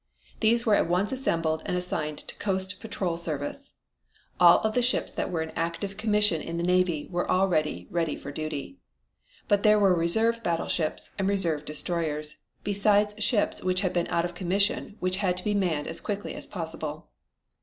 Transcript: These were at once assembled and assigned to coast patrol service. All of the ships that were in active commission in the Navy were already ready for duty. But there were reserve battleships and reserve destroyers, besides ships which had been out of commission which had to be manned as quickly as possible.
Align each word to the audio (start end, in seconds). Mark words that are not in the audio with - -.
These 0.39 0.65
were 0.65 0.73
at 0.73 0.87
once 0.89 1.11
assembled 1.11 1.61
and 1.63 1.77
assigned 1.77 2.17
to 2.17 2.33
coast 2.37 2.79
patrol 2.79 3.17
service. 3.17 3.71
All 4.39 4.57
of 4.61 4.73
the 4.73 4.81
ships 4.81 5.11
that 5.11 5.29
were 5.29 5.43
in 5.43 5.51
active 5.51 5.95
commission 5.95 6.41
in 6.41 6.57
the 6.57 6.63
Navy 6.63 7.07
were 7.11 7.29
already 7.29 7.87
ready 7.91 8.15
for 8.15 8.31
duty. 8.31 8.79
But 9.47 9.61
there 9.61 9.77
were 9.77 9.93
reserve 9.93 10.41
battleships 10.41 11.11
and 11.19 11.27
reserve 11.29 11.65
destroyers, 11.65 12.37
besides 12.63 13.13
ships 13.23 13.61
which 13.61 13.81
had 13.81 13.93
been 13.93 14.07
out 14.07 14.25
of 14.25 14.33
commission 14.33 14.95
which 14.99 15.17
had 15.17 15.37
to 15.37 15.43
be 15.43 15.53
manned 15.53 15.85
as 15.85 16.01
quickly 16.01 16.33
as 16.33 16.47
possible. 16.47 17.09